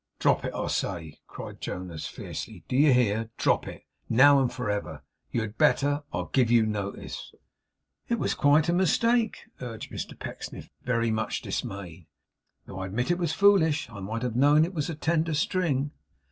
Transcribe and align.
'Drop 0.17 0.43
it, 0.43 0.51
I 0.55 0.65
say!' 0.65 1.19
cried 1.27 1.61
Jonas, 1.61 2.07
fiercely. 2.07 2.63
'Do 2.67 2.75
you 2.75 2.91
hear? 2.91 3.29
Drop 3.37 3.67
it, 3.67 3.83
now 4.09 4.41
and 4.41 4.51
for 4.51 4.67
ever. 4.67 5.03
You 5.29 5.41
had 5.41 5.59
better, 5.59 6.01
I 6.11 6.25
give 6.33 6.49
you 6.49 6.65
notice!' 6.65 7.31
'It 8.09 8.17
was 8.17 8.33
quite 8.33 8.67
a 8.67 8.73
mistake,' 8.73 9.45
urged 9.61 9.91
Mr 9.91 10.17
Pecksniff, 10.17 10.69
very 10.83 11.11
much 11.11 11.43
dismayed; 11.43 12.07
'though 12.65 12.79
I 12.79 12.87
admit 12.87 13.11
it 13.11 13.19
was 13.19 13.31
foolish. 13.33 13.91
I 13.91 13.99
might 13.99 14.23
have 14.23 14.35
known 14.35 14.65
it 14.65 14.73
was 14.73 14.89
a 14.89 14.95
tender 14.95 15.35
string. 15.35 15.91